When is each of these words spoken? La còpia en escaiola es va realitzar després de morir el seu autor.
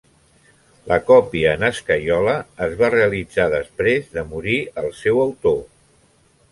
La 0.91 0.95
còpia 1.09 1.51
en 1.57 1.65
escaiola 1.67 2.35
es 2.69 2.73
va 2.81 2.91
realitzar 2.97 3.49
després 3.59 4.11
de 4.19 4.27
morir 4.35 4.59
el 4.85 4.93
seu 5.05 5.25
autor. 5.29 5.61